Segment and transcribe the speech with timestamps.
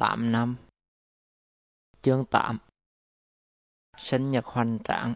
[0.00, 0.56] 8 năm.
[2.02, 2.58] Chương 8
[3.96, 5.14] Sinh nhật hoành tráng.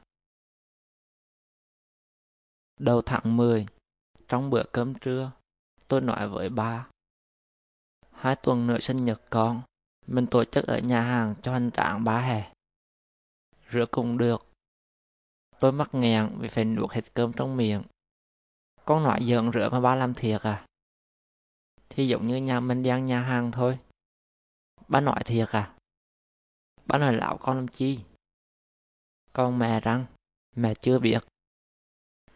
[2.80, 3.66] Đầu tháng 10
[4.28, 5.32] Trong bữa cơm trưa,
[5.88, 6.88] Tôi nói với ba.
[8.10, 9.62] Hai tuần nữa sinh nhật con,
[10.06, 12.52] Mình tổ chức ở nhà hàng cho hoành tráng ba hè.
[13.72, 14.46] Rửa cũng được.
[15.58, 17.82] Tôi mắc nghẹn vì phải nuốt hết cơm trong miệng.
[18.84, 20.66] Con nói giận rửa mà ba làm thiệt à?
[21.88, 23.78] Thì giống như nhà mình đang nhà hàng thôi
[24.88, 25.74] bà nội thiệt à?
[26.86, 28.00] bà nội lão con làm chi?
[29.32, 30.06] Con mẹ rằng,
[30.56, 31.24] mẹ chưa biết.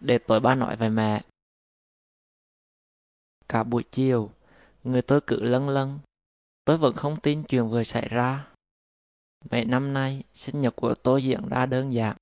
[0.01, 1.23] Để tối bà nội về mẹ.
[3.49, 4.31] Cả buổi chiều,
[4.85, 5.99] người tôi cứ lân lân.
[6.65, 8.47] Tôi vẫn không tin chuyện vừa xảy ra.
[9.51, 12.17] Mấy năm nay, sinh nhật của tôi diễn ra đơn giản.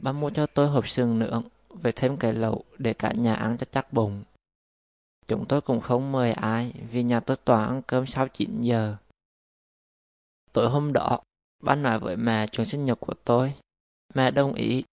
[0.00, 3.56] bà mua cho tôi hộp sườn nướng với thêm cái lẩu để cả nhà ăn
[3.58, 4.24] cho chắc bụng.
[5.28, 8.96] Chúng tôi cũng không mời ai vì nhà tôi toàn ăn cơm sau 9 giờ.
[10.54, 11.18] Tối hôm đó,
[11.62, 13.54] ba nói với mẹ chuyện sinh nhật của tôi.
[14.14, 14.84] Mẹ đồng ý.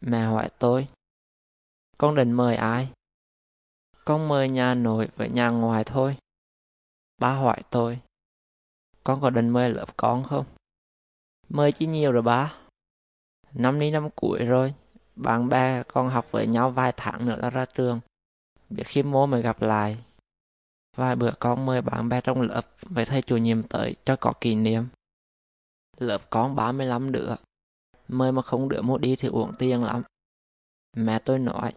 [0.00, 0.88] Mẹ hỏi tôi.
[1.98, 2.88] Con định mời ai?
[4.04, 6.16] Con mời nhà nội với nhà ngoài thôi.
[7.18, 7.98] Ba hỏi tôi.
[9.04, 10.44] Con có định mời lớp con không?
[11.48, 12.54] Mời chỉ nhiều rồi ba.
[13.52, 14.74] Năm nay năm cuối rồi.
[15.16, 18.00] Bạn bè con học với nhau vài tháng nữa là ra trường.
[18.70, 20.04] Biết khi mô mới gặp lại.
[20.96, 24.32] Vài bữa con mời bạn bè trong lớp với thầy chủ nhiệm tới cho có
[24.40, 24.86] kỷ niệm.
[26.00, 27.34] Lớp con 35 đứa.
[28.08, 30.02] Mời mà không đứa một đi thì uổng tiền lắm.
[30.96, 31.72] Mẹ tôi nói.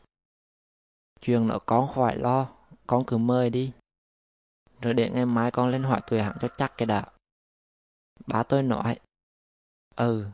[1.21, 2.49] Chuyện nó con khỏi lo,
[2.87, 3.71] con cứ mời đi.
[4.81, 7.05] Rồi để ngày mai con lên hỏi tuổi hạng cho chắc cái đã.
[8.27, 8.99] Ba tôi nói.
[9.95, 10.25] Ừ,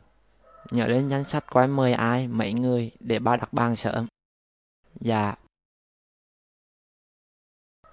[0.70, 4.06] nhớ lên danh sách coi mời ai, mấy người để ba đặt bàn sớm.
[5.00, 5.34] Dạ.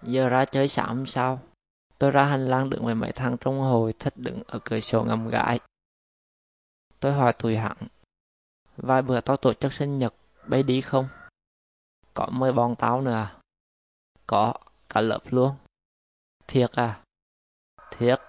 [0.04, 1.40] Giờ ra chơi sáng sao?
[2.00, 5.04] Tôi ra hành lang đứng với mấy thằng trong hồi thích đứng ở cửa sổ
[5.04, 5.60] ngầm gãi.
[7.00, 7.78] Tôi hỏi tụi hắn.
[8.78, 10.14] Vài bữa tao tổ chức sinh nhật,
[10.48, 11.08] bay đi không?
[12.14, 13.42] Có mời bọn tao nữa à?
[14.28, 14.54] Có,
[14.90, 15.56] cả lớp luôn.
[16.48, 17.04] Thiệt à?
[17.92, 18.20] Thiệt.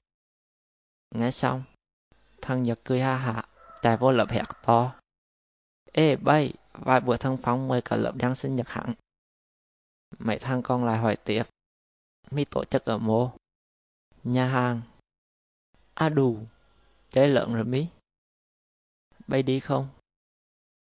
[1.15, 1.63] Nghe xong,
[2.43, 3.49] thằng Nhật cười ha hả
[3.83, 4.95] chạy vô lớp hẹt to.
[5.93, 8.95] Ê bay, vài bữa thằng Phong mời cả lớp đang sinh nhật hẳn.
[10.19, 11.43] Mấy thằng còn lại hỏi tiếp.
[12.31, 13.31] Mi tổ chức ở mô.
[14.25, 14.81] Nhà hàng.
[15.95, 16.39] À đủ,
[17.09, 17.87] chơi lợn rồi mi
[19.29, 19.89] bay đi không?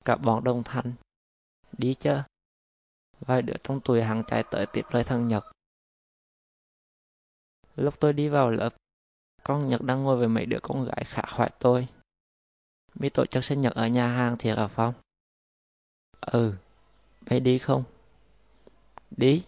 [0.04, 0.92] Cả bọn đồng thanh.
[1.78, 2.18] Đi chứ?
[3.20, 5.44] Vài đứa trong tuổi hàng chạy tới tiếp lời thằng Nhật.
[7.76, 8.74] Lúc tôi đi vào lớp,
[9.42, 11.88] con Nhật đang ngồi với mấy đứa con gái khả hoại tôi.
[12.94, 14.94] Mi tổ chức sinh nhật ở nhà hàng thiệt à Phong?
[16.20, 16.54] Ừ,
[17.30, 17.84] bay đi không?
[19.10, 19.44] Đi.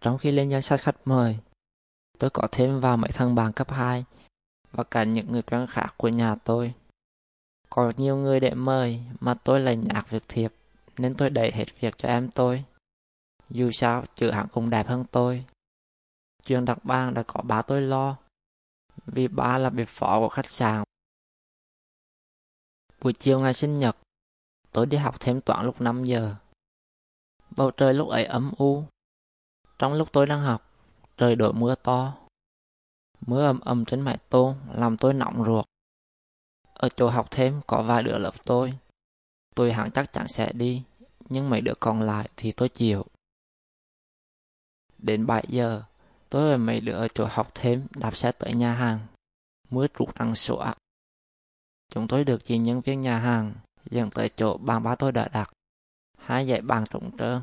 [0.00, 1.38] Trong khi lên danh sách khách mời,
[2.18, 4.04] tôi có thêm vào mấy thằng bạn cấp 2
[4.76, 6.74] và cả những người quen khác của nhà tôi.
[7.70, 10.52] Có nhiều người để mời mà tôi lại nhạc việc thiệp
[10.98, 12.64] nên tôi đẩy hết việc cho em tôi.
[13.50, 15.44] Dù sao, chữ hẳn cũng đẹp hơn tôi.
[16.46, 18.16] Chuyện đặc bang đã có ba tôi lo,
[19.06, 20.84] vì ba là biệt phó của khách sạn.
[23.00, 23.96] Buổi chiều ngày sinh nhật,
[24.72, 26.34] tôi đi học thêm toán lúc 5 giờ.
[27.56, 28.84] Bầu trời lúc ấy ấm u.
[29.78, 30.70] Trong lúc tôi đang học,
[31.16, 32.25] trời đổ mưa to.
[33.26, 35.66] Mưa ầm ầm trên mái tôn làm tôi nóng ruột.
[36.74, 38.78] Ở chỗ học thêm có vài đứa lớp tôi.
[39.54, 40.82] Tôi hẳn chắc chắn sẽ đi,
[41.28, 43.06] nhưng mấy đứa còn lại thì tôi chịu.
[44.98, 45.82] Đến 7 giờ,
[46.30, 49.06] tôi và mấy đứa ở chỗ học thêm đạp xe tới nhà hàng.
[49.70, 50.72] Mưa trút răng sủa.
[51.88, 53.54] Chúng tôi được chị nhân viên nhà hàng
[53.90, 55.52] dẫn tới chỗ bàn ba tôi đã đặt.
[56.18, 57.42] Hai dãy bàn trống trơn.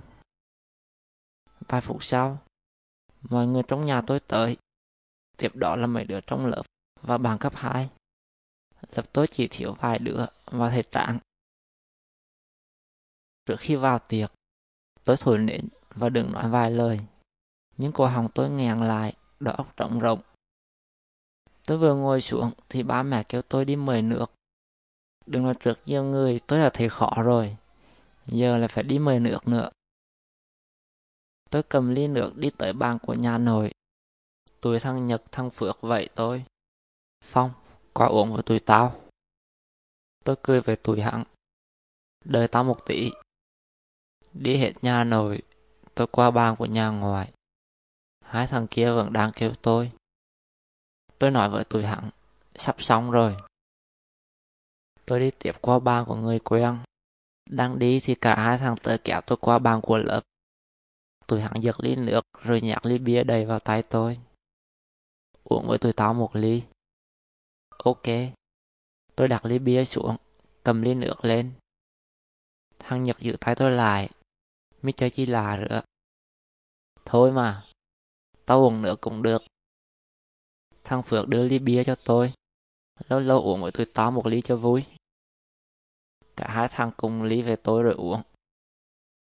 [1.67, 2.37] Vài phút sau,
[3.21, 4.57] mọi người trong nhà tôi tới
[5.43, 6.63] Tiếp đó là mấy đứa trong lớp
[7.01, 7.89] và bạn cấp 2.
[8.95, 11.19] Lớp tôi chỉ thiếu vài đứa và thầy trạng.
[13.45, 14.31] Trước khi vào tiệc,
[15.03, 16.99] tôi thổi nến và đừng nói vài lời.
[17.77, 20.21] những cổ họng tôi nghẹn lại, đầu óc rộng rộng.
[21.67, 24.31] Tôi vừa ngồi xuống thì ba mẹ kêu tôi đi mời nước.
[25.25, 27.57] Đừng nói trước nhiều người, tôi là thấy khó rồi.
[28.27, 29.69] Giờ là phải đi mời nước nữa.
[31.49, 33.71] Tôi cầm ly nước đi tới bàn của nhà nội
[34.63, 36.45] Tụi thằng Nhật thằng Phước vậy tôi.
[37.23, 37.51] Phong,
[37.93, 39.01] qua uống với tụi tao.
[40.23, 41.23] Tôi cười về tụi hắn.
[42.25, 43.11] Đợi tao một tỷ.
[44.33, 45.41] Đi hết nhà nội,
[45.95, 47.31] tôi qua bàn của nhà ngoài.
[48.25, 49.91] Hai thằng kia vẫn đang kêu tôi.
[51.17, 52.09] Tôi nói với tụi hắn,
[52.55, 53.37] sắp xong rồi.
[55.05, 56.77] Tôi đi tiếp qua bàn của người quen.
[57.49, 60.21] Đang đi thì cả hai thằng tới kéo tôi qua bàn của lớp.
[61.27, 64.17] Tụi hắn giật ly nước rồi nhặt ly bia đầy vào tay tôi
[65.43, 66.63] uống với tụi tao một ly.
[67.69, 68.03] Ok.
[69.15, 70.17] Tôi đặt ly bia xuống,
[70.63, 71.53] cầm ly nước lên.
[72.79, 74.09] Thằng Nhật giữ tay tôi lại.
[74.81, 75.81] Mi chơi chi là nữa.
[77.05, 77.65] Thôi mà,
[78.45, 79.43] tao uống nữa cũng được.
[80.83, 82.33] Thằng Phước đưa ly bia cho tôi.
[83.07, 84.85] Lâu lâu uống với tụi tao một ly cho vui.
[86.35, 88.21] Cả hai thằng cùng ly về tôi rồi uống.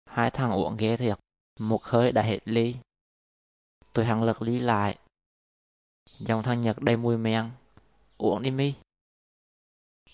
[0.05, 1.17] Hai thằng uống ghê thiệt.
[1.59, 2.75] Một hơi đã hết ly.
[3.93, 4.97] Tôi hằng lật ly lại.
[6.25, 7.51] Dòng thằng Nhật đầy mùi men.
[8.17, 8.73] Uống đi mi.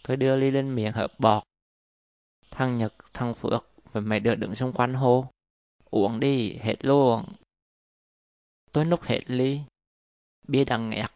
[0.03, 1.43] Tôi đưa ly lên miệng hợp bọt.
[2.51, 5.25] Thằng Nhật, thằng Phước và mấy đứa đứng xung quanh hô.
[5.89, 7.25] Uống đi, hết luôn.
[8.71, 9.61] Tôi nút hết ly.
[10.47, 11.11] Bia đằng nghẹt.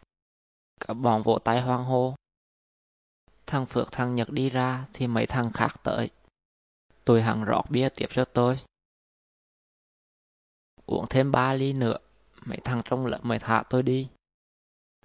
[0.80, 2.14] Cả bọn vỗ tay hoang hô.
[3.46, 6.10] Thằng Phước thằng Nhật đi ra thì mấy thằng khác tới.
[7.04, 8.58] Tôi hằng rót bia tiếp cho tôi.
[10.86, 11.98] Uống thêm ba ly nữa,
[12.44, 14.08] mấy thằng trong lớp mới thả tôi đi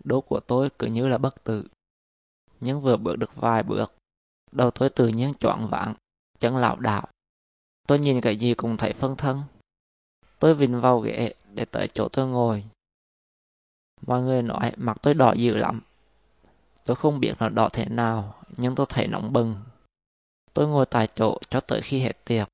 [0.03, 1.65] đố của tôi cứ như là bất tử.
[2.59, 3.93] Nhưng vừa bước được vài bước,
[4.51, 5.93] đầu tôi tự nhiên choạng váng,
[6.39, 7.07] chân lảo đảo.
[7.87, 9.41] Tôi nhìn cái gì cũng thấy phân thân.
[10.39, 12.63] Tôi vịn vào ghế để tới chỗ tôi ngồi.
[14.07, 15.81] Mọi người nói mặt tôi đỏ dữ lắm.
[16.85, 19.55] Tôi không biết nó đỏ thế nào, nhưng tôi thấy nóng bừng.
[20.53, 22.47] Tôi ngồi tại chỗ cho tới khi hết tiệc.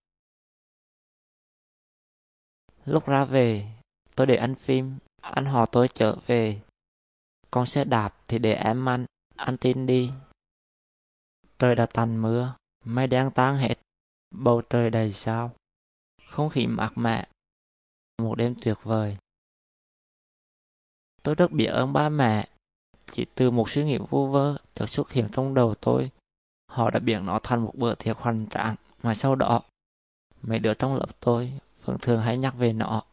[2.85, 3.71] Lúc ra về,
[4.15, 6.61] tôi để ăn phim, anh họ tôi trở về.
[7.55, 9.05] Con xe đạp thì để em ăn,
[9.35, 10.11] ăn tin đi.
[11.59, 12.55] Trời đã tàn mưa,
[12.85, 13.75] mây đen tan hết,
[14.31, 15.51] bầu trời đầy sao.
[16.29, 17.27] Không khí mát mẻ,
[18.21, 19.17] một đêm tuyệt vời.
[21.23, 22.49] Tôi rất biết ơn ba mẹ.
[23.11, 26.11] Chỉ từ một suy nghĩ vô vơ chợt xuất hiện trong đầu tôi.
[26.71, 29.61] Họ đã biến nó thành một bữa tiệc hoành tráng mà sau đó
[30.41, 31.53] mấy đứa trong lớp tôi
[31.85, 33.03] vẫn thường hay nhắc về nó